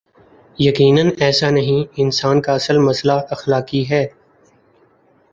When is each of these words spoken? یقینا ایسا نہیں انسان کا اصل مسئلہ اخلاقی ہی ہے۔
یقینا 0.59 1.01
ایسا 1.19 1.49
نہیں 1.49 1.83
انسان 1.97 2.41
کا 2.41 2.53
اصل 2.53 2.77
مسئلہ 2.77 3.13
اخلاقی 3.29 3.79
ہی 3.79 3.89
ہے۔ 3.89 4.05